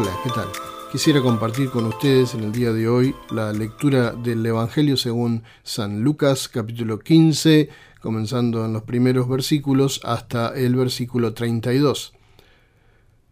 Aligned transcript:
Hola, 0.00 0.16
¿qué 0.22 0.30
tal? 0.30 0.46
Quisiera 0.92 1.20
compartir 1.20 1.70
con 1.70 1.84
ustedes 1.86 2.32
en 2.34 2.44
el 2.44 2.52
día 2.52 2.72
de 2.72 2.88
hoy 2.88 3.16
la 3.32 3.52
lectura 3.52 4.12
del 4.12 4.46
Evangelio 4.46 4.96
según 4.96 5.42
San 5.64 6.04
Lucas 6.04 6.46
capítulo 6.46 7.00
15, 7.00 7.68
comenzando 8.00 8.64
en 8.64 8.74
los 8.74 8.84
primeros 8.84 9.28
versículos 9.28 10.00
hasta 10.04 10.54
el 10.54 10.76
versículo 10.76 11.34
32. 11.34 12.12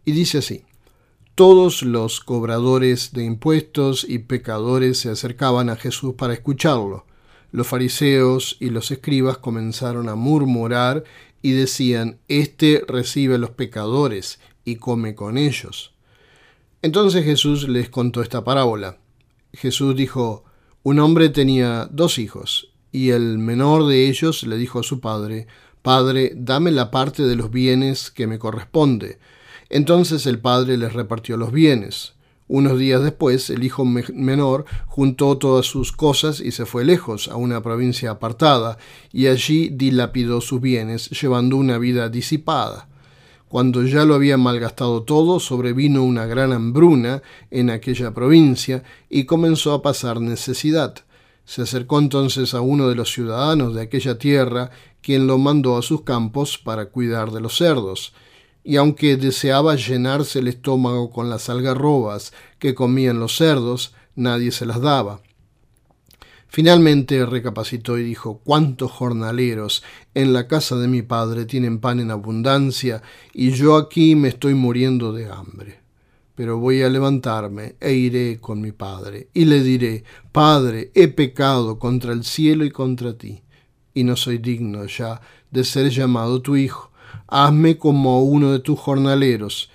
Y 0.05 0.11
dice 0.11 0.39
así, 0.39 0.65
todos 1.37 1.85
los 1.85 2.19
cobradores 2.19 3.13
de 3.13 3.23
impuestos 3.23 4.05
y 4.05 4.19
pecadores 4.19 4.99
se 4.99 5.11
acercaban 5.11 5.71
a 5.71 5.77
Jesús 5.77 6.15
para 6.15 6.35
escucharlo. 6.35 7.07
Los 7.53 7.69
fariseos 7.69 8.57
y 8.59 8.71
los 8.71 8.91
escribas 8.91 9.39
comenzaron 9.39 10.09
a 10.09 10.17
murmurar 10.17 11.05
y 11.43 11.53
decían, 11.53 12.19
Este 12.27 12.83
recibe 12.89 13.37
a 13.37 13.39
los 13.39 13.51
pecadores 13.51 14.41
y 14.65 14.77
come 14.77 15.15
con 15.15 15.39
ellos. 15.39 15.93
Entonces 16.87 17.25
Jesús 17.25 17.69
les 17.69 17.89
contó 17.89 18.23
esta 18.23 18.45
parábola. 18.45 18.99
Jesús 19.53 19.97
dijo, 19.97 20.45
un 20.85 21.01
hombre 21.01 21.31
tenía 21.31 21.89
dos 21.91 22.17
hijos, 22.17 22.71
y 22.93 23.11
el 23.11 23.39
menor 23.39 23.89
de 23.89 24.09
ellos 24.09 24.45
le 24.45 24.57
dijo 24.57 24.79
a 24.79 24.83
su 24.85 25.01
padre, 25.01 25.49
Padre, 25.83 26.31
dame 26.37 26.71
la 26.71 26.93
parte 26.93 27.25
de 27.25 27.35
los 27.35 27.51
bienes 27.51 28.13
que 28.13 28.29
me 28.29 28.39
corresponde. 28.39 29.19
Entonces 29.69 30.27
el 30.27 30.39
padre 30.39 30.77
les 30.77 30.93
repartió 30.93 31.37
los 31.37 31.51
bienes. 31.51 32.15
Unos 32.47 32.79
días 32.79 33.03
después, 33.03 33.51
el 33.51 33.65
hijo 33.65 33.85
menor 33.85 34.65
juntó 34.87 35.39
todas 35.39 35.67
sus 35.67 35.91
cosas 35.91 36.39
y 36.39 36.53
se 36.53 36.67
fue 36.67 36.85
lejos, 36.85 37.27
a 37.27 37.35
una 37.35 37.65
provincia 37.65 38.13
apartada, 38.13 38.79
y 39.13 39.27
allí 39.27 39.71
dilapidó 39.71 40.41
sus 40.41 40.61
bienes, 40.61 41.11
llevando 41.21 41.57
una 41.57 41.79
vida 41.79 42.09
disipada. 42.11 42.87
Cuando 43.57 43.85
ya 43.85 44.05
lo 44.05 44.15
había 44.15 44.37
malgastado 44.37 45.05
todo, 45.05 45.41
sobrevino 45.41 46.05
una 46.05 46.27
gran 46.27 46.53
hambruna 46.53 47.23
en 47.51 47.71
aquella 47.71 48.13
provincia 48.13 48.83
y 49.09 49.25
comenzó 49.25 49.73
a 49.73 49.81
pasar 49.81 50.21
necesidad. 50.21 50.95
Se 51.47 51.63
acercó 51.63 51.99
entonces 51.99 52.53
a 52.53 52.61
uno 52.61 52.87
de 52.87 52.95
los 52.97 53.11
ciudadanos 53.15 53.75
de 53.75 53.81
aquella 53.81 54.19
tierra, 54.19 54.73
quien 55.01 55.27
lo 55.27 55.39
mandó 55.39 55.79
a 55.79 55.83
sus 55.83 56.03
campos 56.03 56.59
para 56.59 56.91
cuidar 56.91 57.31
de 57.31 57.41
los 57.41 57.57
cerdos. 57.57 58.13
Y 58.63 58.77
aunque 58.77 59.17
deseaba 59.17 59.75
llenarse 59.75 60.41
el 60.41 60.49
estómago 60.49 61.11
con 61.11 61.31
las 61.31 61.49
algarrobas 61.49 62.35
que 62.59 62.75
comían 62.75 63.21
los 63.21 63.37
cerdos, 63.37 63.95
nadie 64.17 64.53
se 64.53 64.67
las 64.67 64.83
daba. 64.83 65.23
Finalmente 66.57 67.27
recapacitó 67.27 67.99
y 67.99 68.03
dijo, 68.03 68.41
¿cuántos 68.43 68.91
jornaleros 68.91 69.83
en 70.15 70.33
la 70.33 70.49
casa 70.49 70.77
de 70.77 70.89
mi 70.89 71.03
padre 71.03 71.45
tienen 71.45 71.81
pan 71.81 72.01
en 72.01 72.11
abundancia 72.11 73.03
y 73.35 73.51
yo 73.51 73.77
aquí 73.77 74.15
me 74.15 74.29
estoy 74.29 74.55
muriendo 74.55 75.13
de 75.13 75.31
hambre? 75.31 75.81
Pero 76.35 76.57
voy 76.57 76.81
a 76.81 76.89
levantarme 76.89 77.75
e 77.79 77.93
iré 77.93 78.41
con 78.41 78.63
mi 78.63 78.73
padre 78.73 79.29
y 79.35 79.45
le 79.45 79.63
diré, 79.63 80.05
Padre, 80.33 80.93
he 80.95 81.09
pecado 81.09 81.79
contra 81.79 82.15
el 82.15 82.25
cielo 82.25 82.65
y 82.65 82.71
contra 82.71 83.19
ti, 83.19 83.43
y 83.93 84.05
no 84.05 84.17
soy 84.17 84.39
digno 84.39 84.87
ya 84.87 85.21
de 85.51 85.63
ser 85.63 85.91
llamado 85.91 86.41
tu 86.41 86.57
hijo. 86.57 86.91
Hazme 87.27 87.77
como 87.77 88.23
uno 88.23 88.53
de 88.53 88.61
tus 88.61 88.81
jornaleros. 88.81 89.69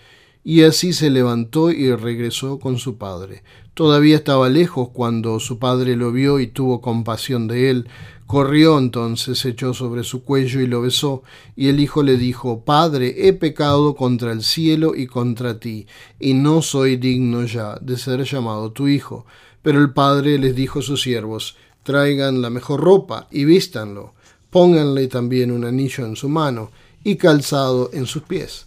Y 0.43 0.63
así 0.63 0.93
se 0.93 1.11
levantó 1.11 1.69
y 1.69 1.95
regresó 1.95 2.57
con 2.57 2.79
su 2.79 2.97
padre. 2.97 3.43
Todavía 3.73 4.17
estaba 4.17 4.49
lejos 4.49 4.89
cuando 4.89 5.39
su 5.39 5.57
padre 5.57 5.95
lo 5.95 6.11
vio 6.11 6.41
y 6.41 6.47
tuvo 6.47 6.81
compasión 6.81 7.47
de 7.47 7.69
él. 7.69 7.87
Corrió 8.27 8.77
entonces, 8.77 9.39
se 9.39 9.49
echó 9.49 9.73
sobre 9.73 10.03
su 10.03 10.23
cuello 10.23 10.59
y 10.59 10.67
lo 10.67 10.81
besó, 10.81 11.23
y 11.55 11.69
el 11.69 11.79
hijo 11.79 12.03
le 12.03 12.17
dijo, 12.17 12.63
Padre, 12.65 13.27
he 13.27 13.33
pecado 13.33 13.95
contra 13.95 14.33
el 14.33 14.43
cielo 14.43 14.93
y 14.95 15.07
contra 15.07 15.59
ti, 15.59 15.87
y 16.19 16.33
no 16.33 16.61
soy 16.61 16.97
digno 16.97 17.45
ya 17.45 17.77
de 17.79 17.97
ser 17.97 18.23
llamado 18.23 18.71
tu 18.71 18.87
hijo. 18.87 19.25
Pero 19.61 19.79
el 19.79 19.93
padre 19.93 20.37
les 20.37 20.55
dijo 20.55 20.79
a 20.79 20.83
sus 20.83 21.01
siervos, 21.01 21.55
traigan 21.83 22.41
la 22.41 22.49
mejor 22.49 22.81
ropa 22.81 23.27
y 23.31 23.45
vístanlo, 23.45 24.13
pónganle 24.49 25.07
también 25.07 25.51
un 25.51 25.65
anillo 25.65 26.05
en 26.05 26.15
su 26.15 26.27
mano 26.29 26.71
y 27.03 27.15
calzado 27.15 27.89
en 27.93 28.05
sus 28.05 28.23
pies 28.23 28.65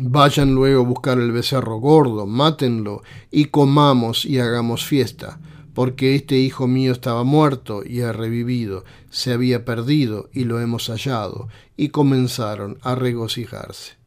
Vayan 0.00 0.54
luego 0.54 0.82
a 0.82 0.86
buscar 0.86 1.18
el 1.18 1.32
becerro 1.32 1.78
gordo, 1.78 2.24
mátenlo 2.24 3.02
y 3.32 3.46
comamos 3.46 4.24
y 4.24 4.38
hagamos 4.38 4.84
fiesta, 4.84 5.40
porque 5.74 6.14
este 6.14 6.36
hijo 6.38 6.68
mío 6.68 6.92
estaba 6.92 7.24
muerto 7.24 7.82
y 7.84 8.02
ha 8.02 8.12
revivido, 8.12 8.84
se 9.10 9.32
había 9.32 9.64
perdido 9.64 10.30
y 10.32 10.44
lo 10.44 10.60
hemos 10.60 10.86
hallado, 10.86 11.48
y 11.76 11.88
comenzaron 11.88 12.78
a 12.82 12.94
regocijarse. 12.94 13.97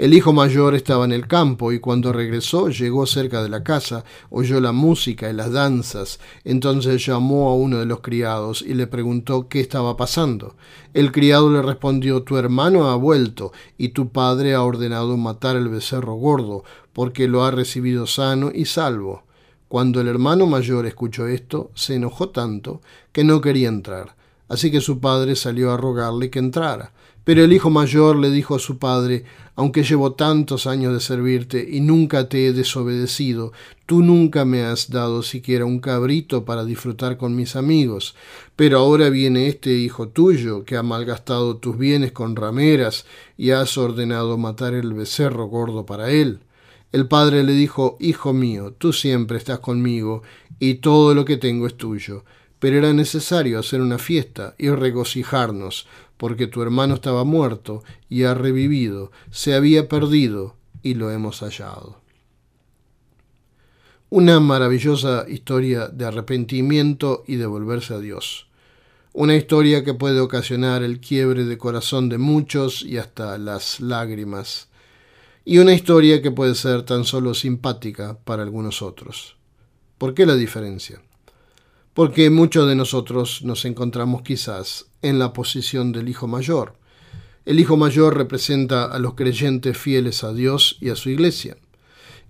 El 0.00 0.14
hijo 0.14 0.32
mayor 0.32 0.74
estaba 0.74 1.04
en 1.04 1.12
el 1.12 1.26
campo 1.26 1.72
y 1.72 1.78
cuando 1.78 2.10
regresó 2.10 2.70
llegó 2.70 3.04
cerca 3.04 3.42
de 3.42 3.50
la 3.50 3.62
casa, 3.62 4.02
oyó 4.30 4.58
la 4.58 4.72
música 4.72 5.28
y 5.28 5.34
las 5.34 5.52
danzas. 5.52 6.20
Entonces 6.42 7.04
llamó 7.04 7.50
a 7.50 7.54
uno 7.54 7.80
de 7.80 7.84
los 7.84 8.00
criados 8.00 8.62
y 8.62 8.72
le 8.72 8.86
preguntó 8.86 9.48
qué 9.48 9.60
estaba 9.60 9.98
pasando. 9.98 10.56
El 10.94 11.12
criado 11.12 11.52
le 11.52 11.60
respondió 11.60 12.22
Tu 12.22 12.38
hermano 12.38 12.88
ha 12.88 12.96
vuelto 12.96 13.52
y 13.76 13.90
tu 13.90 14.08
padre 14.08 14.54
ha 14.54 14.62
ordenado 14.62 15.18
matar 15.18 15.56
el 15.56 15.68
becerro 15.68 16.14
gordo, 16.14 16.64
porque 16.94 17.28
lo 17.28 17.44
ha 17.44 17.50
recibido 17.50 18.06
sano 18.06 18.50
y 18.54 18.64
salvo. 18.64 19.24
Cuando 19.68 20.00
el 20.00 20.08
hermano 20.08 20.46
mayor 20.46 20.86
escuchó 20.86 21.26
esto, 21.26 21.72
se 21.74 21.96
enojó 21.96 22.30
tanto 22.30 22.80
que 23.12 23.22
no 23.22 23.42
quería 23.42 23.68
entrar. 23.68 24.16
Así 24.48 24.70
que 24.70 24.80
su 24.80 24.98
padre 24.98 25.36
salió 25.36 25.70
a 25.72 25.76
rogarle 25.76 26.30
que 26.30 26.38
entrara. 26.38 26.90
Pero 27.24 27.44
el 27.44 27.52
hijo 27.52 27.70
mayor 27.70 28.16
le 28.16 28.30
dijo 28.30 28.54
a 28.54 28.58
su 28.58 28.78
padre, 28.78 29.24
aunque 29.54 29.82
llevo 29.82 30.12
tantos 30.12 30.66
años 30.66 30.94
de 30.94 31.00
servirte 31.00 31.66
y 31.70 31.80
nunca 31.80 32.28
te 32.28 32.46
he 32.46 32.52
desobedecido, 32.52 33.52
tú 33.84 34.02
nunca 34.02 34.44
me 34.46 34.62
has 34.62 34.90
dado 34.90 35.22
siquiera 35.22 35.66
un 35.66 35.80
cabrito 35.80 36.46
para 36.46 36.64
disfrutar 36.64 37.18
con 37.18 37.36
mis 37.36 37.56
amigos. 37.56 38.14
Pero 38.56 38.78
ahora 38.78 39.10
viene 39.10 39.48
este 39.48 39.74
hijo 39.74 40.08
tuyo, 40.08 40.64
que 40.64 40.76
ha 40.76 40.82
malgastado 40.82 41.58
tus 41.58 41.76
bienes 41.76 42.12
con 42.12 42.36
rameras 42.36 43.04
y 43.36 43.50
has 43.50 43.76
ordenado 43.76 44.38
matar 44.38 44.72
el 44.72 44.94
becerro 44.94 45.44
gordo 45.46 45.84
para 45.84 46.10
él. 46.10 46.40
El 46.92 47.06
padre 47.06 47.44
le 47.44 47.52
dijo, 47.52 47.96
Hijo 48.00 48.32
mío, 48.32 48.74
tú 48.76 48.92
siempre 48.92 49.38
estás 49.38 49.60
conmigo, 49.60 50.22
y 50.58 50.74
todo 50.74 51.14
lo 51.14 51.24
que 51.24 51.36
tengo 51.36 51.66
es 51.66 51.76
tuyo. 51.76 52.24
Pero 52.58 52.78
era 52.78 52.92
necesario 52.92 53.58
hacer 53.58 53.80
una 53.80 53.98
fiesta 53.98 54.54
y 54.58 54.70
regocijarnos, 54.70 55.86
porque 56.20 56.46
tu 56.46 56.60
hermano 56.60 56.96
estaba 56.96 57.24
muerto 57.24 57.82
y 58.10 58.24
ha 58.24 58.34
revivido, 58.34 59.10
se 59.30 59.54
había 59.54 59.88
perdido 59.88 60.54
y 60.82 60.92
lo 60.92 61.10
hemos 61.10 61.40
hallado. 61.40 62.02
Una 64.10 64.38
maravillosa 64.38 65.24
historia 65.26 65.88
de 65.88 66.04
arrepentimiento 66.04 67.24
y 67.26 67.36
de 67.36 67.46
volverse 67.46 67.94
a 67.94 68.00
Dios. 68.00 68.48
Una 69.14 69.34
historia 69.34 69.82
que 69.82 69.94
puede 69.94 70.20
ocasionar 70.20 70.82
el 70.82 71.00
quiebre 71.00 71.46
de 71.46 71.56
corazón 71.56 72.10
de 72.10 72.18
muchos 72.18 72.82
y 72.82 72.98
hasta 72.98 73.38
las 73.38 73.80
lágrimas. 73.80 74.68
Y 75.46 75.56
una 75.56 75.72
historia 75.72 76.20
que 76.20 76.30
puede 76.30 76.54
ser 76.54 76.82
tan 76.82 77.04
solo 77.04 77.32
simpática 77.32 78.18
para 78.24 78.42
algunos 78.42 78.82
otros. 78.82 79.38
¿Por 79.96 80.12
qué 80.12 80.26
la 80.26 80.34
diferencia? 80.34 81.00
Porque 82.00 82.30
muchos 82.30 82.66
de 82.66 82.76
nosotros 82.76 83.42
nos 83.42 83.66
encontramos 83.66 84.22
quizás 84.22 84.86
en 85.02 85.18
la 85.18 85.34
posición 85.34 85.92
del 85.92 86.08
hijo 86.08 86.26
mayor. 86.26 86.72
El 87.44 87.60
hijo 87.60 87.76
mayor 87.76 88.16
representa 88.16 88.86
a 88.86 88.98
los 88.98 89.12
creyentes 89.12 89.76
fieles 89.76 90.24
a 90.24 90.32
Dios 90.32 90.78
y 90.80 90.88
a 90.88 90.96
su 90.96 91.10
iglesia. 91.10 91.58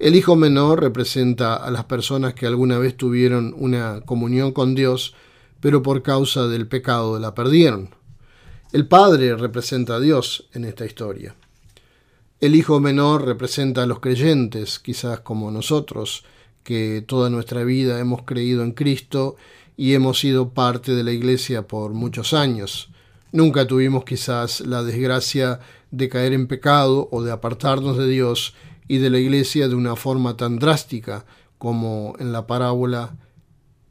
El 0.00 0.17
hijo 0.17 0.34
menor 0.34 0.81
representa 0.81 1.55
a 1.55 1.70
las 1.70 1.84
personas 1.84 2.34
que 2.34 2.49
alguna 2.49 2.78
vez 2.78 2.96
tuvieron 2.96 3.55
una 3.56 4.00
comunión 4.00 4.50
con 4.50 4.75
Dios, 4.75 5.14
pero 5.61 5.84
por 5.84 6.02
causa 6.02 6.49
del 6.49 6.66
pecado 6.66 7.20
la 7.20 7.37
perdieron. 7.37 7.90
El 8.73 8.88
padre 8.88 9.37
representa 9.37 9.94
a 9.94 10.00
Dios 10.00 10.49
en 10.52 10.64
esta 10.64 10.84
historia. 10.84 11.37
El 12.40 12.56
hijo 12.56 12.81
menor 12.81 13.25
representa 13.25 13.84
a 13.84 13.87
los 13.87 14.00
creyentes, 14.00 14.81
quizás 14.81 15.20
como 15.20 15.52
nosotros, 15.52 16.25
que 16.64 17.02
toda 17.06 17.31
nuestra 17.31 17.64
vida 17.64 18.00
hemos 18.00 18.23
creído 18.23 18.62
en 18.62 18.73
Cristo 18.73 19.37
y 19.80 19.94
hemos 19.94 20.20
sido 20.20 20.50
parte 20.50 20.94
de 20.94 21.02
la 21.02 21.10
Iglesia 21.10 21.66
por 21.66 21.94
muchos 21.94 22.34
años. 22.34 22.90
Nunca 23.32 23.66
tuvimos 23.66 24.04
quizás 24.04 24.60
la 24.60 24.82
desgracia 24.82 25.60
de 25.90 26.10
caer 26.10 26.34
en 26.34 26.48
pecado 26.48 27.08
o 27.10 27.22
de 27.22 27.32
apartarnos 27.32 27.96
de 27.96 28.06
Dios 28.06 28.52
y 28.88 28.98
de 28.98 29.08
la 29.08 29.18
Iglesia 29.18 29.68
de 29.68 29.74
una 29.74 29.96
forma 29.96 30.36
tan 30.36 30.58
drástica 30.58 31.24
como 31.56 32.14
en 32.18 32.30
la 32.30 32.46
parábola 32.46 33.16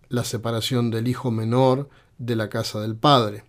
la 0.10 0.24
separación 0.24 0.92
del 0.92 1.08
hijo 1.08 1.32
menor 1.32 1.90
de 2.20 2.36
la 2.36 2.50
casa 2.50 2.80
del 2.82 2.96
padre. 2.96 3.46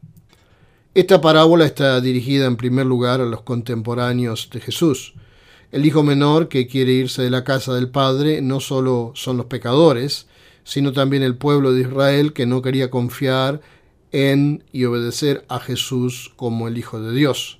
Esta 0.95 1.21
parábola 1.21 1.67
está 1.67 2.01
dirigida 2.01 2.47
en 2.47 2.57
primer 2.57 2.87
lugar 2.87 3.21
a 3.21 3.27
los 3.27 3.43
contemporáneos 3.43 4.49
de 4.51 4.61
Jesús, 4.61 5.13
el 5.73 5.85
hijo 5.85 6.03
menor 6.03 6.49
que 6.49 6.67
quiere 6.67 6.93
irse 6.93 7.21
de 7.21 7.31
la 7.31 7.45
casa 7.45 7.75
del 7.75 7.91
padre 7.91 8.41
no 8.41 8.61
solo 8.61 9.13
son 9.15 9.37
los 9.37 9.47
pecadores, 9.47 10.27
sino 10.71 10.93
también 10.93 11.25
el 11.25 11.35
pueblo 11.35 11.73
de 11.73 11.81
Israel 11.81 12.33
que 12.33 12.47
no 12.47 12.63
quería 12.63 12.91
confiar 12.91 13.61
en 14.13 14.63
y 14.71 14.85
obedecer 14.85 15.45
a 15.49 15.59
Jesús 15.59 16.31
como 16.37 16.69
el 16.69 16.79
Hijo 16.79 17.01
de 17.01 17.13
Dios. 17.13 17.59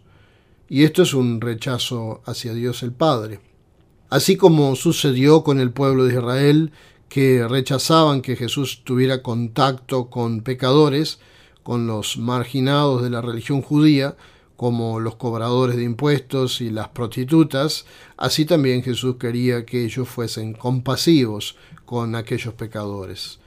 y 0.69 0.85
esto 0.85 1.03
es 1.03 1.13
un 1.13 1.41
rechazo 1.41 2.23
hacia 2.25 2.55
Dios 2.55 2.85
el 2.85 2.93
Padre. 2.93 3.41
Así 4.11 4.37
como 4.37 4.77
sucedió 4.77 5.43
con 5.43 5.59
el 5.59 5.73
pueblo 5.73 6.05
de 6.05 6.15
Israel, 6.15 6.71
que 7.09 7.49
rechazaban 7.49 8.23
que 8.23 8.37
Jesús 8.37 8.83
tuviera 8.85 9.25
contacto 9.25 10.09
con 10.09 10.43
pecadores, 10.43 11.19
con 11.65 11.89
los 11.89 12.17
marginados 12.17 13.03
de 13.03 13.11
la 13.11 13.21
religión 13.21 13.61
judía, 13.61 14.15
como 14.61 15.01
los 15.01 15.17
cobradores 15.17 15.77
de 15.77 15.85
impuestos 15.85 16.61
y 16.61 16.69
las 16.69 16.89
prostitutas, 16.89 17.87
así 18.19 18.45
también 18.45 18.83
Jesús 18.83 19.17
quería 19.19 19.65
que 19.65 19.87
ellos 19.87 20.07
fuesen 20.07 20.53
compasivos 20.53 21.57
con 21.87 22.15
aquellos 22.15 22.53
pecadores. 22.53 23.39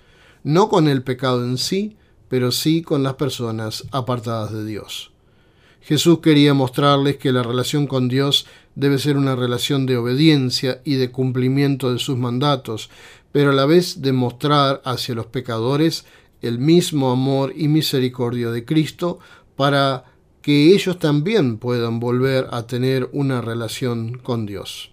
No 0.43 0.69
con 0.69 0.87
el 0.87 1.03
pecado 1.03 1.45
en 1.45 1.59
sí, 1.59 1.97
pero 2.29 2.51
sí 2.51 2.81
con 2.81 3.03
las 3.03 3.13
personas 3.13 3.85
apartadas 3.91 4.53
de 4.53 4.65
Dios. 4.65 5.11
Jesús 5.81 6.17
quería 6.17 6.55
mostrarles 6.55 7.17
que 7.17 7.31
la 7.31 7.43
relación 7.43 7.85
con 7.85 8.07
Dios 8.07 8.47
debe 8.73 8.97
ser 8.97 9.15
una 9.15 9.35
relación 9.35 9.85
de 9.85 9.97
obediencia 9.97 10.81
y 10.83 10.95
de 10.95 11.11
cumplimiento 11.11 11.93
de 11.93 11.99
sus 11.99 12.17
mandatos, 12.17 12.89
pero 13.31 13.51
a 13.51 13.53
la 13.53 13.67
vez 13.67 14.01
demostrar 14.01 14.81
hacia 14.83 15.13
los 15.13 15.27
pecadores 15.27 16.05
el 16.41 16.57
mismo 16.57 17.11
amor 17.11 17.53
y 17.55 17.67
misericordia 17.67 18.49
de 18.49 18.65
Cristo 18.65 19.19
para 19.55 20.05
que 20.43 20.73
ellos 20.73 20.99
también 20.99 21.57
puedan 21.57 22.01
volver 22.01 22.47
a 22.51 22.67
tener 22.67 23.09
una 23.13 23.39
relación 23.39 24.17
con 24.17 24.45
Dios. 24.45 24.91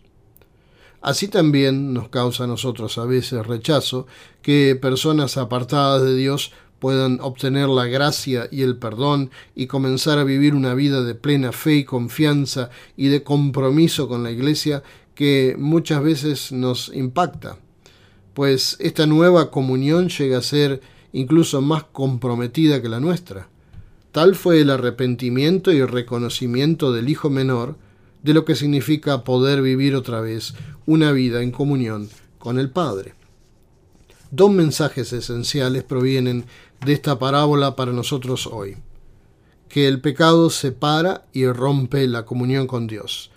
Así 1.03 1.27
también 1.27 1.93
nos 1.93 2.09
causa 2.09 2.45
a 2.45 2.47
nosotros 2.47 2.97
a 2.99 3.05
veces 3.05 3.45
rechazo 3.45 4.07
que 4.43 4.79
personas 4.81 5.37
apartadas 5.37 6.03
de 6.03 6.15
Dios 6.15 6.53
puedan 6.79 7.19
obtener 7.21 7.69
la 7.69 7.87
gracia 7.87 8.49
y 8.53 8.63
el 8.63 8.77
perdón 8.77 9.33
y 9.57 9.67
comenzar 9.67 10.19
a 10.19 10.25
vivir 10.25 10.55
una 10.55 10.75
vida 10.75 11.03
de 11.03 11.17
plena 11.17 11.51
fe 11.51 11.75
y 11.75 11.85
confianza 11.85 12.71
y 12.97 13.09
de 13.09 13.25
compromiso 13.25 14.09
con 14.09 14.23
la 14.23 14.31
Iglesia 14.31 14.85
que 15.17 15.57
muchas 15.59 16.01
veces 16.01 16.53
nos 16.53 16.93
impacta, 16.95 17.59
pues 18.35 18.77
esta 18.79 19.05
nueva 19.07 19.51
comunión 19.51 20.11
llega 20.11 20.39
a 20.39 20.43
ser 20.43 20.81
incluso 21.13 21.61
más 21.61 21.85
comprometida 21.85 22.81
que 22.81 22.89
la 22.89 23.01
nuestra. 23.01 23.49
Tal 24.13 24.35
fue 24.35 24.61
el 24.61 24.71
arrepentimiento 24.71 25.73
y 25.73 25.85
reconocimiento 25.85 26.93
del 26.93 27.09
Hijo 27.09 27.31
menor 27.31 27.77
de 28.23 28.35
lo 28.35 28.45
que 28.45 28.57
significa 28.57 29.25
poder 29.25 29.63
vivir 29.63 29.95
otra 29.95 30.21
vez 30.21 30.55
una 30.87 31.13
vida 31.13 31.43
en 31.43 31.53
comunión 31.53 32.09
con 32.39 32.59
el 32.59 32.71
Padre. 32.71 33.15
Dos 34.33 34.51
mensajes 34.51 35.13
esenciales 35.13 35.85
provienen 35.85 36.45
de 36.85 36.93
esta 36.93 37.19
parábola 37.19 37.77
para 37.77 37.93
nosotros 37.93 38.47
hoy. 38.47 38.77
Que 39.69 39.87
el 39.87 40.01
pecado 40.01 40.51
separa 40.51 41.27
y 41.33 41.47
rompe 41.47 42.07
la 42.09 42.25
comunión 42.25 42.67
con 42.67 42.87
Dios 42.87 43.31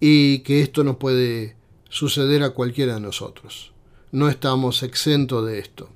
y 0.00 0.40
que 0.40 0.60
esto 0.60 0.82
no 0.82 0.98
puede 0.98 1.56
suceder 1.88 2.42
a 2.42 2.50
cualquiera 2.50 2.94
de 2.94 3.00
nosotros. 3.00 3.72
No 4.10 4.28
estamos 4.28 4.82
exentos 4.82 5.46
de 5.46 5.60
esto. 5.60 5.88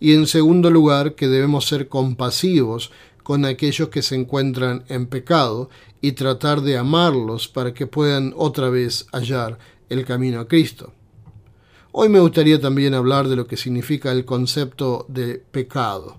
Y 0.00 0.14
en 0.14 0.26
segundo 0.26 0.70
lugar, 0.70 1.14
que 1.14 1.28
debemos 1.28 1.66
ser 1.66 1.88
compasivos 1.88 2.90
con 3.24 3.44
aquellos 3.44 3.88
que 3.88 4.02
se 4.02 4.14
encuentran 4.14 4.84
en 4.88 5.06
pecado 5.06 5.70
y 6.00 6.12
tratar 6.12 6.60
de 6.60 6.78
amarlos 6.78 7.48
para 7.48 7.74
que 7.74 7.88
puedan 7.88 8.32
otra 8.36 8.68
vez 8.68 9.06
hallar 9.12 9.58
el 9.88 10.04
camino 10.04 10.38
a 10.38 10.46
Cristo. 10.46 10.92
Hoy 11.90 12.08
me 12.08 12.20
gustaría 12.20 12.60
también 12.60 12.94
hablar 12.94 13.26
de 13.26 13.36
lo 13.36 13.46
que 13.46 13.56
significa 13.56 14.12
el 14.12 14.24
concepto 14.24 15.06
de 15.08 15.42
pecado. 15.50 16.18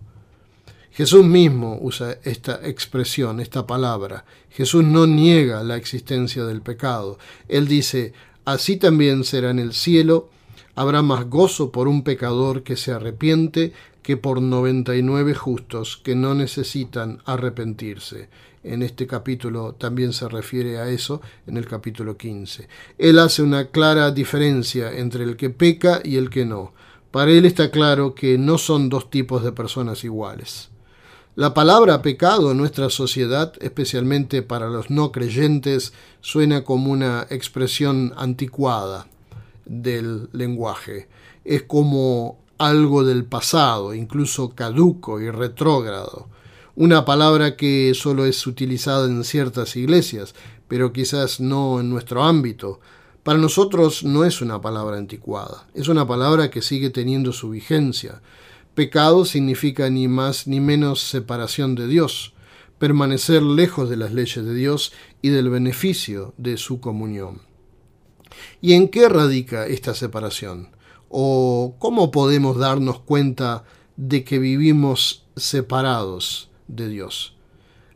Jesús 0.91 1.25
mismo 1.25 1.77
usa 1.81 2.17
esta 2.23 2.61
expresión, 2.63 3.39
esta 3.39 3.67
palabra. 3.67 4.25
Jesús 4.49 4.83
no 4.83 5.05
niega 5.05 5.63
la 5.63 5.75
existencia 5.75 6.45
del 6.45 6.61
pecado. 6.61 7.19
Él 7.47 7.67
dice, 7.67 8.13
así 8.45 8.77
también 8.77 9.25
será 9.25 9.51
en 9.51 9.59
el 9.59 9.73
cielo, 9.73 10.29
habrá 10.75 11.01
más 11.01 11.29
gozo 11.29 11.71
por 11.71 11.87
un 11.87 12.03
pecador 12.03 12.63
que 12.63 12.75
se 12.75 12.91
arrepiente 12.91 13.73
que 14.03 14.17
por 14.17 14.41
99 14.41 15.33
justos 15.33 15.97
que 15.97 16.15
no 16.15 16.35
necesitan 16.35 17.19
arrepentirse 17.25 18.29
en 18.65 18.81
este 18.81 19.07
capítulo 19.07 19.73
también 19.73 20.11
se 20.11 20.27
refiere 20.27 20.79
a 20.79 20.89
eso, 20.89 21.21
en 21.47 21.57
el 21.57 21.67
capítulo 21.67 22.17
15. 22.17 22.67
Él 22.97 23.19
hace 23.19 23.43
una 23.43 23.67
clara 23.67 24.11
diferencia 24.11 24.91
entre 24.91 25.23
el 25.23 25.37
que 25.37 25.49
peca 25.51 26.01
y 26.03 26.17
el 26.17 26.29
que 26.29 26.45
no. 26.45 26.73
Para 27.11 27.31
él 27.31 27.45
está 27.45 27.71
claro 27.71 28.15
que 28.15 28.37
no 28.37 28.57
son 28.57 28.89
dos 28.89 29.09
tipos 29.09 29.43
de 29.43 29.51
personas 29.51 30.03
iguales. 30.03 30.69
La 31.35 31.53
palabra 31.53 32.01
pecado 32.01 32.51
en 32.51 32.57
nuestra 32.57 32.89
sociedad, 32.89 33.53
especialmente 33.61 34.41
para 34.41 34.69
los 34.69 34.89
no 34.89 35.11
creyentes, 35.11 35.93
suena 36.21 36.63
como 36.63 36.91
una 36.91 37.27
expresión 37.29 38.13
anticuada 38.17 39.07
del 39.65 40.29
lenguaje. 40.31 41.07
Es 41.43 41.63
como 41.63 42.39
algo 42.57 43.03
del 43.03 43.25
pasado, 43.25 43.93
incluso 43.93 44.55
caduco 44.55 45.19
y 45.19 45.29
retrógrado 45.29 46.29
una 46.77 47.05
palabra 47.05 47.55
que 47.55 47.93
solo 47.95 48.25
es 48.25 48.45
utilizada 48.45 49.07
en 49.07 49.23
ciertas 49.23 49.77
iglesias, 49.77 50.35
pero 50.67 50.91
quizás 50.91 51.39
no 51.39 51.79
en 51.79 51.89
nuestro 51.89 52.23
ámbito. 52.23 52.81
Para 53.23 53.39
nosotros 53.39 54.03
no 54.03 54.25
es 54.25 54.41
una 54.41 54.59
palabra 54.59 54.97
anticuada, 54.97 55.67
es 55.73 55.87
una 55.87 56.05
palabra 56.05 56.49
que 56.49 56.61
sigue 56.61 56.89
teniendo 56.89 57.31
su 57.31 57.49
vigencia. 57.49 58.21
Pecado 58.73 59.23
significa 59.23 59.89
ni 59.89 60.09
más 60.09 60.47
ni 60.47 60.59
menos 60.59 60.99
separación 60.99 61.75
de 61.75 61.87
Dios, 61.87 62.33
permanecer 62.77 63.41
lejos 63.41 63.89
de 63.89 63.95
las 63.95 64.11
leyes 64.11 64.43
de 64.43 64.53
Dios 64.53 64.91
y 65.21 65.29
del 65.29 65.49
beneficio 65.49 66.33
de 66.37 66.57
su 66.57 66.81
comunión. 66.81 67.39
¿Y 68.61 68.73
en 68.73 68.89
qué 68.89 69.09
radica 69.09 69.67
esta 69.67 69.93
separación? 69.93 70.69
¿O 71.09 71.75
cómo 71.79 72.11
podemos 72.11 72.57
darnos 72.57 72.99
cuenta 72.99 73.63
de 73.95 74.23
que 74.23 74.39
vivimos 74.39 75.23
separados? 75.35 76.49
de 76.67 76.89
Dios. 76.89 77.33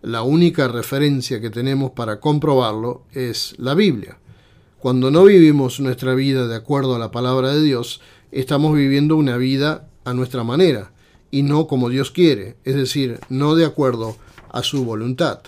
La 0.01 0.21
única 0.21 0.67
referencia 0.67 1.41
que 1.41 1.49
tenemos 1.49 1.91
para 1.91 2.19
comprobarlo 2.19 3.03
es 3.13 3.55
la 3.57 3.73
Biblia. 3.73 4.17
Cuando 4.79 5.11
no 5.11 5.25
vivimos 5.25 5.79
nuestra 5.79 6.13
vida 6.13 6.47
de 6.47 6.55
acuerdo 6.55 6.95
a 6.95 6.99
la 6.99 7.11
palabra 7.11 7.53
de 7.53 7.61
Dios, 7.61 8.01
estamos 8.31 8.73
viviendo 8.73 9.17
una 9.17 9.35
vida 9.35 9.89
a 10.05 10.13
nuestra 10.13 10.43
manera 10.43 10.93
y 11.31 11.43
no 11.43 11.67
como 11.67 11.89
Dios 11.89 12.11
quiere, 12.11 12.55
es 12.63 12.75
decir, 12.75 13.19
no 13.27 13.55
de 13.55 13.65
acuerdo 13.65 14.15
a 14.51 14.63
su 14.63 14.85
voluntad. 14.85 15.41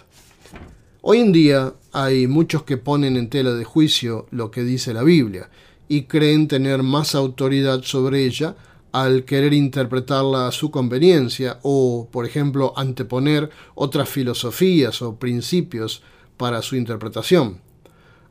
Hoy 1.03 1.17
en 1.17 1.31
día 1.31 1.73
hay 1.93 2.27
muchos 2.27 2.61
que 2.61 2.77
ponen 2.77 3.17
en 3.17 3.27
tela 3.27 3.55
de 3.55 3.63
juicio 3.63 4.27
lo 4.29 4.51
que 4.51 4.63
dice 4.63 4.93
la 4.93 5.01
Biblia 5.01 5.49
y 5.87 6.03
creen 6.03 6.47
tener 6.47 6.83
más 6.83 7.15
autoridad 7.15 7.81
sobre 7.81 8.23
ella 8.23 8.55
al 8.91 9.25
querer 9.25 9.51
interpretarla 9.51 10.45
a 10.45 10.51
su 10.51 10.69
conveniencia 10.69 11.57
o, 11.63 12.07
por 12.11 12.27
ejemplo, 12.27 12.73
anteponer 12.75 13.49
otras 13.73 14.09
filosofías 14.09 15.01
o 15.01 15.15
principios 15.15 16.03
para 16.37 16.61
su 16.61 16.75
interpretación. 16.75 17.61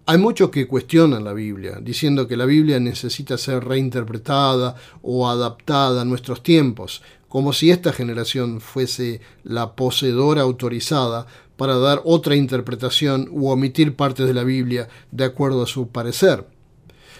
Hay 0.07 0.19
muchos 0.19 0.50
que 0.50 0.69
cuestionan 0.69 1.25
la 1.25 1.33
Biblia, 1.33 1.81
diciendo 1.83 2.29
que 2.29 2.37
la 2.37 2.47
Biblia 2.47 2.79
necesita 2.79 3.37
ser 3.37 3.65
reinterpretada 3.65 4.77
o 5.03 5.29
adaptada 5.29 6.03
a 6.03 6.05
nuestros 6.05 6.45
tiempos, 6.45 7.03
como 7.29 7.53
si 7.53 7.71
esta 7.71 7.93
generación 7.93 8.61
fuese 8.61 9.21
la 9.45 9.75
poseedora 9.77 10.43
autorizada 10.43 11.27
para 11.61 11.76
dar 11.76 12.00
otra 12.07 12.37
interpretación 12.37 13.29
u 13.31 13.50
omitir 13.50 13.95
partes 13.95 14.26
de 14.26 14.33
la 14.33 14.45
Biblia 14.45 14.88
de 15.11 15.25
acuerdo 15.25 15.62
a 15.62 15.67
su 15.67 15.88
parecer. 15.88 16.47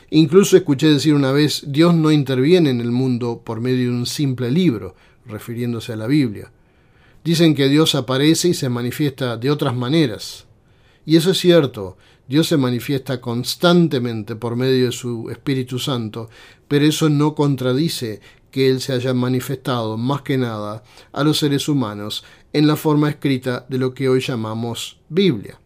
Incluso 0.09 0.57
escuché 0.57 0.87
decir 0.87 1.13
una 1.13 1.31
vez, 1.31 1.65
Dios 1.67 1.95
no 1.95 2.11
interviene 2.11 2.71
en 2.71 2.81
el 2.81 2.91
mundo 2.91 3.43
por 3.45 3.61
medio 3.61 3.91
de 3.91 3.99
un 3.99 4.07
simple 4.07 4.51
libro, 4.51 4.95
refiriéndose 5.27 5.93
a 5.93 5.97
la 5.97 6.07
Biblia. 6.07 6.51
Dicen 7.23 7.55
que 7.55 7.69
Dios 7.69 7.95
aparece 7.95 8.49
y 8.49 8.55
se 8.55 8.71
manifiesta 8.71 9.37
de 9.37 9.51
otras 9.51 9.77
maneras. 9.77 10.47
Y 11.05 11.17
eso 11.17 11.33
es 11.33 11.39
cierto, 11.39 11.99
Dios 12.27 12.47
se 12.47 12.57
manifiesta 12.57 13.21
constantemente 13.21 14.37
por 14.37 14.57
medio 14.57 14.87
de 14.87 14.93
su 14.93 15.29
Espíritu 15.29 15.79
Santo, 15.79 16.31
pero 16.67 16.87
eso 16.87 17.11
no 17.11 17.35
contradice 17.35 18.23
que 18.51 18.71
Él 18.71 18.81
se 18.81 18.95
haya 18.95 19.15
manifestado 19.15 19.97
más 19.97 20.23
que 20.23 20.39
nada 20.39 20.83
a 21.13 21.25
los 21.25 21.39
seres 21.39 21.69
humanos 21.69 22.25
en 22.53 22.67
la 22.67 22.77
forma 22.77 23.09
escrita 23.09 23.67
de 23.69 23.79
lo 23.79 23.95
que 23.95 24.09
hoy 24.09 24.21
llamamos 24.21 24.99
Biblia. 25.09 25.61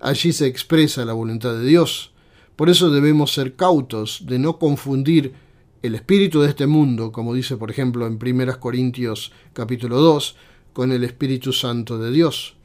Allí 0.00 0.32
se 0.32 0.46
expresa 0.46 1.04
la 1.04 1.12
voluntad 1.12 1.54
de 1.54 1.66
Dios, 1.66 2.12
por 2.56 2.70
eso 2.70 2.90
debemos 2.90 3.34
ser 3.34 3.54
cautos 3.54 4.24
de 4.26 4.38
no 4.38 4.58
confundir 4.58 5.34
el 5.82 5.94
espíritu 5.94 6.40
de 6.40 6.48
este 6.48 6.66
mundo, 6.66 7.12
como 7.12 7.34
dice 7.34 7.56
por 7.56 7.70
ejemplo 7.70 8.06
en 8.06 8.18
1 8.20 8.60
Corintios 8.60 9.32
capítulo 9.52 10.00
2, 10.00 10.36
con 10.72 10.92
el 10.92 11.04
Espíritu 11.04 11.52
Santo 11.52 11.98
de 11.98 12.10
Dios. 12.10 12.56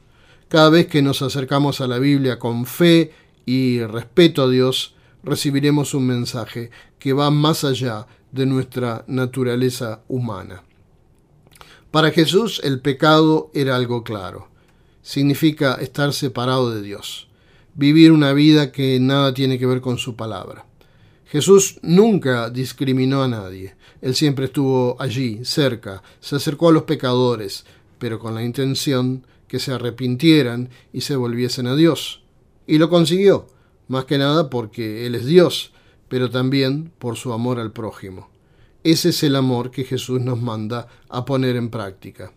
Cada 0.48 0.68
vez 0.68 0.86
que 0.86 1.00
nos 1.00 1.22
acercamos 1.22 1.80
a 1.80 1.86
la 1.86 1.98
Biblia 1.98 2.38
con 2.38 2.66
fe 2.66 3.12
y 3.46 3.80
respeto 3.84 4.42
a 4.42 4.50
Dios, 4.50 4.94
recibiremos 5.22 5.94
un 5.94 6.06
mensaje 6.06 6.70
que 6.98 7.12
va 7.12 7.30
más 7.30 7.64
allá 7.64 8.06
de 8.30 8.44
nuestra 8.44 9.04
naturaleza 9.06 10.02
humana. 10.08 10.62
Para 11.92 12.10
Jesús 12.10 12.58
el 12.64 12.80
pecado 12.80 13.50
era 13.52 13.76
algo 13.76 14.02
claro. 14.02 14.48
Significa 15.02 15.74
estar 15.74 16.14
separado 16.14 16.70
de 16.70 16.80
Dios. 16.80 17.28
vivir 17.74 18.12
una 18.12 18.32
vida 18.32 18.72
que 18.72 18.98
nada 18.98 19.34
tiene 19.34 19.58
que 19.58 19.66
ver 19.66 19.82
con 19.82 19.98
su 19.98 20.16
palabra. 20.16 20.64
Jesús 21.26 21.78
nunca 21.82 22.48
discriminó 22.48 23.22
a 23.22 23.28
nadie. 23.28 23.76
Él 24.00 24.14
siempre 24.14 24.46
estuvo 24.46 24.96
allí, 24.98 25.44
cerca, 25.44 26.02
se 26.20 26.36
acercó 26.36 26.70
a 26.70 26.72
los 26.72 26.84
pecadores, 26.84 27.66
pero 27.98 28.18
con 28.18 28.34
la 28.34 28.42
intención 28.42 29.26
que 29.46 29.58
se 29.58 29.72
arrepintieran 29.72 30.70
y 30.94 31.02
se 31.02 31.16
volviesen 31.16 31.66
a 31.66 31.76
Dios. 31.76 32.22
Y 32.66 32.78
lo 32.78 32.88
consiguió, 32.88 33.46
más 33.88 34.06
que 34.06 34.16
nada 34.16 34.48
porque 34.48 35.06
Él 35.06 35.14
es 35.14 35.26
Dios, 35.26 35.72
pero 36.08 36.30
también 36.30 36.90
por 36.98 37.16
su 37.16 37.34
amor 37.34 37.58
al 37.58 37.72
prójimo. 37.72 38.31
Ese 38.84 39.10
es 39.10 39.22
el 39.22 39.36
amor 39.36 39.70
que 39.70 39.84
Jesús 39.84 40.20
nos 40.20 40.40
manda 40.40 40.88
a 41.08 41.24
poner 41.24 41.56
en 41.56 41.70
práctica. 41.70 42.32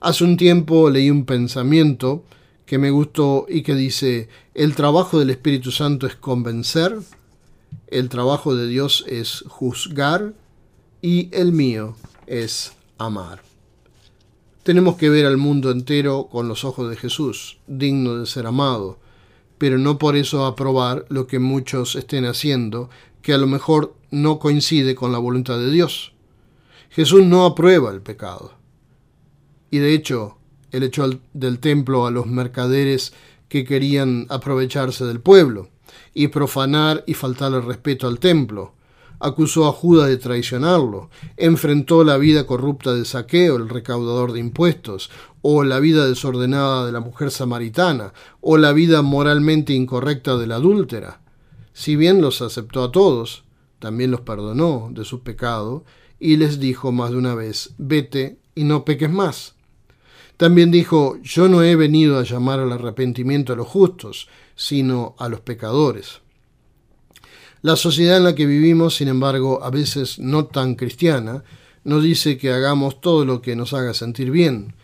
Hace 0.00 0.24
un 0.24 0.36
tiempo 0.36 0.88
leí 0.90 1.10
un 1.10 1.24
pensamiento 1.24 2.24
que 2.64 2.78
me 2.78 2.90
gustó 2.90 3.46
y 3.48 3.62
que 3.62 3.74
dice, 3.74 4.28
el 4.54 4.74
trabajo 4.74 5.18
del 5.18 5.30
Espíritu 5.30 5.70
Santo 5.70 6.06
es 6.06 6.14
convencer, 6.16 6.98
el 7.88 8.08
trabajo 8.08 8.54
de 8.54 8.66
Dios 8.66 9.04
es 9.08 9.44
juzgar 9.48 10.34
y 11.02 11.28
el 11.32 11.52
mío 11.52 11.96
es 12.26 12.72
amar. 12.98 13.42
Tenemos 14.62 14.96
que 14.96 15.08
ver 15.08 15.24
al 15.24 15.38
mundo 15.38 15.70
entero 15.70 16.28
con 16.30 16.46
los 16.46 16.64
ojos 16.64 16.90
de 16.90 16.96
Jesús, 16.96 17.58
digno 17.66 18.16
de 18.16 18.26
ser 18.26 18.46
amado, 18.46 18.98
pero 19.56 19.78
no 19.78 19.98
por 19.98 20.16
eso 20.16 20.44
aprobar 20.44 21.06
lo 21.08 21.26
que 21.26 21.38
muchos 21.38 21.96
estén 21.96 22.26
haciendo, 22.26 22.90
que 23.22 23.32
a 23.32 23.38
lo 23.38 23.46
mejor 23.46 23.94
no 24.10 24.38
coincide 24.38 24.94
con 24.94 25.12
la 25.12 25.18
voluntad 25.18 25.58
de 25.58 25.70
Dios. 25.70 26.12
Jesús 26.90 27.22
no 27.24 27.44
aprueba 27.44 27.90
el 27.90 28.00
pecado. 28.00 28.54
Y 29.70 29.78
de 29.78 29.92
hecho, 29.92 30.38
él 30.70 30.82
echó 30.82 31.08
del 31.32 31.58
templo 31.58 32.06
a 32.06 32.10
los 32.10 32.26
mercaderes 32.26 33.12
que 33.48 33.64
querían 33.64 34.26
aprovecharse 34.28 35.04
del 35.04 35.20
pueblo 35.20 35.68
y 36.14 36.28
profanar 36.28 37.04
y 37.06 37.14
faltar 37.14 37.52
el 37.52 37.64
respeto 37.64 38.06
al 38.06 38.18
templo. 38.18 38.74
Acusó 39.20 39.66
a 39.66 39.72
Judas 39.72 40.08
de 40.08 40.16
traicionarlo, 40.16 41.10
enfrentó 41.36 42.04
la 42.04 42.18
vida 42.18 42.46
corrupta 42.46 42.94
de 42.94 43.04
Saqueo, 43.04 43.56
el 43.56 43.68
recaudador 43.68 44.32
de 44.32 44.38
impuestos, 44.38 45.10
o 45.42 45.64
la 45.64 45.80
vida 45.80 46.06
desordenada 46.06 46.86
de 46.86 46.92
la 46.92 47.00
mujer 47.00 47.30
samaritana, 47.30 48.12
o 48.40 48.58
la 48.58 48.72
vida 48.72 49.02
moralmente 49.02 49.72
incorrecta 49.72 50.36
de 50.36 50.46
la 50.46 50.56
adúltera. 50.56 51.20
Si 51.78 51.94
bien 51.94 52.20
los 52.20 52.42
aceptó 52.42 52.82
a 52.82 52.90
todos, 52.90 53.44
también 53.78 54.10
los 54.10 54.22
perdonó 54.22 54.88
de 54.92 55.04
su 55.04 55.22
pecado 55.22 55.84
y 56.18 56.36
les 56.36 56.58
dijo 56.58 56.90
más 56.90 57.12
de 57.12 57.18
una 57.18 57.36
vez, 57.36 57.70
vete 57.78 58.40
y 58.56 58.64
no 58.64 58.84
peques 58.84 59.08
más. 59.08 59.54
También 60.36 60.72
dijo, 60.72 61.18
yo 61.22 61.48
no 61.48 61.62
he 61.62 61.76
venido 61.76 62.18
a 62.18 62.24
llamar 62.24 62.58
al 62.58 62.72
arrepentimiento 62.72 63.52
a 63.52 63.56
los 63.56 63.68
justos, 63.68 64.28
sino 64.56 65.14
a 65.20 65.28
los 65.28 65.38
pecadores. 65.42 66.20
La 67.62 67.76
sociedad 67.76 68.16
en 68.16 68.24
la 68.24 68.34
que 68.34 68.46
vivimos, 68.46 68.96
sin 68.96 69.06
embargo, 69.06 69.62
a 69.62 69.70
veces 69.70 70.18
no 70.18 70.46
tan 70.46 70.74
cristiana, 70.74 71.44
nos 71.84 72.02
dice 72.02 72.38
que 72.38 72.50
hagamos 72.50 73.00
todo 73.00 73.24
lo 73.24 73.40
que 73.40 73.54
nos 73.54 73.72
haga 73.72 73.94
sentir 73.94 74.32
bien, 74.32 74.74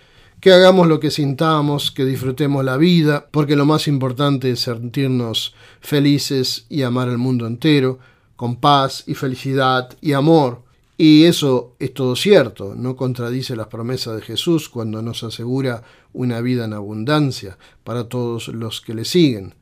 que 0.45 0.53
hagamos 0.53 0.89
lo 0.89 1.01
que 1.01 1.11
sintamos, 1.11 1.91
que 1.91 2.05
disfrutemos 2.05 2.63
la 2.67 2.77
vida, 2.77 3.29
porque 3.31 3.57
lo 3.57 3.65
más 3.65 3.89
importante 3.89 4.51
es 4.51 4.61
sentirnos 4.61 5.55
felices 5.81 6.67
y 6.69 6.83
amar 6.83 7.09
al 7.09 7.17
mundo 7.17 7.47
entero, 7.47 7.99
con 8.37 8.57
paz 8.57 9.05
y 9.07 9.15
felicidad 9.15 9.97
y 10.03 10.13
amor. 10.13 10.61
Y 10.99 11.25
eso 11.25 11.73
es 11.79 11.95
todo 11.95 12.15
cierto, 12.15 12.75
no 12.75 12.95
contradice 12.95 13.57
las 13.57 13.69
promesas 13.69 14.17
de 14.17 14.21
Jesús 14.21 14.69
cuando 14.69 15.01
nos 15.01 15.25
asegura 15.25 15.83
una 16.13 16.43
vida 16.43 16.67
en 16.67 16.75
abundancia 16.75 17.57
para 17.83 18.11
todos 18.11 18.49
los 18.49 18.83
que 18.83 18.93
le 18.93 19.07
siguen. 19.07 19.55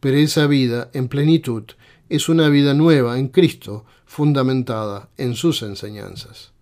Pero 0.00 0.16
esa 0.16 0.46
vida 0.46 0.88
en 0.94 1.08
plenitud 1.08 1.64
es 2.08 2.30
una 2.30 2.48
vida 2.48 2.72
nueva 2.72 3.18
en 3.18 3.28
Cristo, 3.28 3.84
fundamentada 4.06 5.10
en 5.18 5.34
sus 5.34 5.62
enseñanzas. 5.62 6.52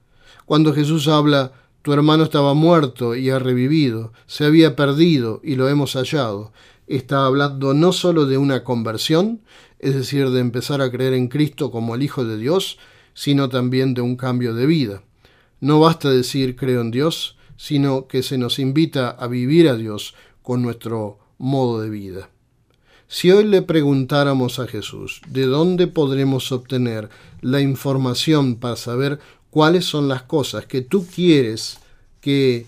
Cuando 0.45 0.75
Jesús 0.75 1.07
habla, 1.07 1.53
tu 1.83 1.93
hermano 1.93 2.25
estaba 2.25 2.55
muerto 2.55 3.15
y 3.15 3.31
ha 3.31 3.39
revivido, 3.39 4.13
se 4.27 4.45
había 4.45 4.77
perdido 4.77 5.41
y 5.43 5.57
lo 5.57 5.69
hemos 5.69 5.95
hallado, 5.95 6.53
está 6.87 7.25
hablando 7.25 7.73
no 7.73 7.93
sólo 7.93 8.27
de 8.27 8.37
una 8.37 8.65
conversión, 8.65 9.41
es 9.79 9.95
decir, 9.95 10.31
de 10.31 10.41
empezar 10.41 10.83
a 10.83 10.91
creer 10.91 11.15
en 11.15 11.29
Cristo 11.29 11.71
como 11.71 11.95
el 11.95 12.03
Hijo 12.03 12.25
de 12.25 12.37
Dios, 12.37 12.79
sino 13.15 13.49
también 13.49 13.95
de 13.95 14.03
un 14.03 14.17
cambio 14.17 14.55
de 14.55 14.67
vida. 14.67 15.03
No 15.61 15.81
basta 15.81 16.11
decir 16.11 16.57
creo 16.57 16.81
en 16.81 16.91
Dios, 16.91 17.37
sino 17.57 18.07
que 18.07 18.23
se 18.23 18.39
nos 18.39 18.59
invita 18.59 19.11
a 19.11 19.27
vivir 19.27 19.69
a 19.69 19.77
Dios 19.77 20.15
con 20.43 20.63
nuestro 20.63 21.19
modo 21.39 21.81
de 21.81 21.91
vida. 21.91 22.31
Si 23.09 23.31
hoy 23.31 23.45
le 23.45 23.63
preguntáramos 23.63 24.59
a 24.61 24.67
Jesús 24.67 25.21
de 25.29 25.47
dónde 25.47 25.87
podremos 25.87 26.53
obtener 26.53 27.09
la 27.41 27.61
información 27.61 28.57
para 28.57 28.77
saber 28.77 29.19
cuáles 29.51 29.85
son 29.85 30.09
las 30.09 30.23
cosas 30.23 30.67
que 30.67 30.81
tú 30.81 31.07
quieres 31.07 31.79
que 32.21 32.67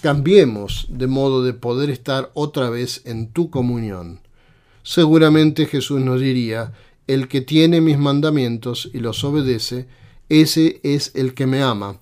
cambiemos 0.00 0.86
de 0.88 1.06
modo 1.06 1.42
de 1.44 1.52
poder 1.52 1.90
estar 1.90 2.30
otra 2.34 2.70
vez 2.70 3.02
en 3.04 3.28
tu 3.28 3.50
comunión, 3.50 4.20
seguramente 4.82 5.66
Jesús 5.66 6.00
nos 6.00 6.20
diría, 6.20 6.72
el 7.06 7.28
que 7.28 7.40
tiene 7.40 7.80
mis 7.80 7.98
mandamientos 7.98 8.90
y 8.92 8.98
los 8.98 9.22
obedece, 9.24 9.86
ese 10.28 10.80
es 10.82 11.12
el 11.14 11.34
que 11.34 11.46
me 11.46 11.62
ama, 11.62 12.00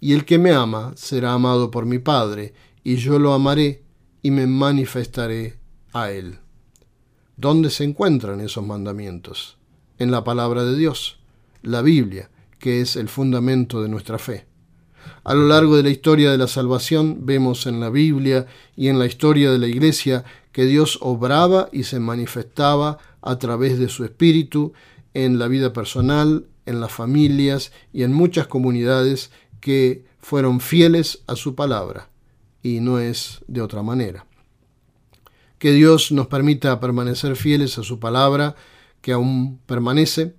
y 0.00 0.14
el 0.14 0.24
que 0.24 0.38
me 0.38 0.52
ama 0.52 0.92
será 0.96 1.32
amado 1.32 1.70
por 1.70 1.84
mi 1.84 1.98
Padre, 1.98 2.54
y 2.84 2.96
yo 2.96 3.18
lo 3.18 3.32
amaré 3.34 3.82
y 4.22 4.30
me 4.30 4.46
manifestaré 4.46 5.56
a 5.92 6.10
él. 6.10 6.38
¿Dónde 7.36 7.70
se 7.70 7.84
encuentran 7.84 8.40
esos 8.40 8.64
mandamientos? 8.64 9.56
En 9.98 10.10
la 10.10 10.24
palabra 10.24 10.64
de 10.64 10.76
Dios, 10.76 11.18
la 11.62 11.82
Biblia, 11.82 12.30
que 12.62 12.80
es 12.80 12.94
el 12.94 13.08
fundamento 13.08 13.82
de 13.82 13.88
nuestra 13.88 14.18
fe. 14.18 14.46
A 15.24 15.34
lo 15.34 15.48
largo 15.48 15.76
de 15.76 15.82
la 15.82 15.90
historia 15.90 16.30
de 16.30 16.38
la 16.38 16.46
salvación 16.46 17.26
vemos 17.26 17.66
en 17.66 17.80
la 17.80 17.90
Biblia 17.90 18.46
y 18.76 18.86
en 18.86 19.00
la 19.00 19.06
historia 19.06 19.50
de 19.50 19.58
la 19.58 19.66
Iglesia 19.66 20.24
que 20.52 20.64
Dios 20.64 20.96
obraba 21.00 21.68
y 21.72 21.82
se 21.82 21.98
manifestaba 21.98 22.98
a 23.20 23.38
través 23.40 23.80
de 23.80 23.88
su 23.88 24.04
Espíritu 24.04 24.74
en 25.12 25.40
la 25.40 25.48
vida 25.48 25.72
personal, 25.72 26.46
en 26.64 26.80
las 26.80 26.92
familias 26.92 27.72
y 27.92 28.04
en 28.04 28.12
muchas 28.12 28.46
comunidades 28.46 29.32
que 29.60 30.04
fueron 30.20 30.60
fieles 30.60 31.24
a 31.26 31.34
su 31.34 31.56
palabra, 31.56 32.10
y 32.62 32.78
no 32.78 33.00
es 33.00 33.40
de 33.48 33.60
otra 33.60 33.82
manera. 33.82 34.24
Que 35.58 35.72
Dios 35.72 36.12
nos 36.12 36.28
permita 36.28 36.78
permanecer 36.78 37.34
fieles 37.34 37.76
a 37.78 37.82
su 37.82 37.98
palabra, 37.98 38.54
que 39.00 39.10
aún 39.10 39.58
permanece, 39.66 40.36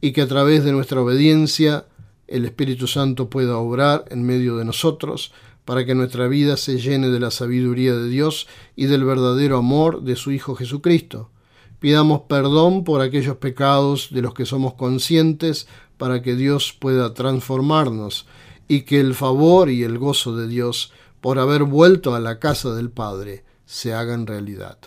y 0.00 0.12
que 0.12 0.22
a 0.22 0.28
través 0.28 0.64
de 0.64 0.72
nuestra 0.72 1.00
obediencia 1.00 1.86
el 2.26 2.44
Espíritu 2.44 2.86
Santo 2.86 3.28
pueda 3.28 3.58
obrar 3.58 4.04
en 4.10 4.22
medio 4.22 4.56
de 4.56 4.64
nosotros, 4.64 5.32
para 5.64 5.84
que 5.84 5.94
nuestra 5.94 6.26
vida 6.28 6.56
se 6.56 6.78
llene 6.78 7.08
de 7.08 7.20
la 7.20 7.30
sabiduría 7.30 7.94
de 7.94 8.08
Dios 8.08 8.48
y 8.74 8.86
del 8.86 9.04
verdadero 9.04 9.58
amor 9.58 10.02
de 10.02 10.16
su 10.16 10.32
Hijo 10.32 10.54
Jesucristo. 10.54 11.30
Pidamos 11.78 12.22
perdón 12.28 12.84
por 12.84 13.00
aquellos 13.00 13.36
pecados 13.36 14.08
de 14.10 14.22
los 14.22 14.34
que 14.34 14.46
somos 14.46 14.74
conscientes 14.74 15.68
para 15.98 16.22
que 16.22 16.34
Dios 16.34 16.76
pueda 16.78 17.14
transformarnos 17.14 18.26
y 18.68 18.82
que 18.82 19.00
el 19.00 19.14
favor 19.14 19.70
y 19.70 19.82
el 19.82 19.98
gozo 19.98 20.36
de 20.36 20.48
Dios 20.48 20.92
por 21.20 21.38
haber 21.38 21.64
vuelto 21.64 22.14
a 22.14 22.20
la 22.20 22.38
casa 22.38 22.74
del 22.74 22.90
Padre 22.90 23.44
se 23.66 23.94
hagan 23.94 24.26
realidad. 24.26 24.78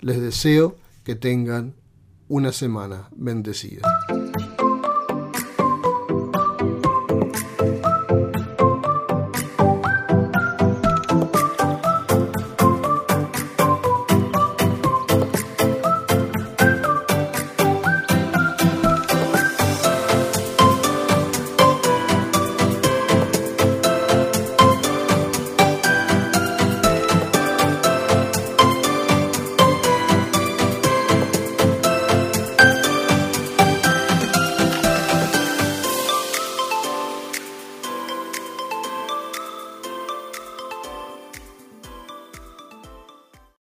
Les 0.00 0.20
deseo 0.20 0.76
que 1.04 1.14
tengan 1.14 1.74
una 2.30 2.52
semana 2.52 3.08
bendecida. 3.10 3.82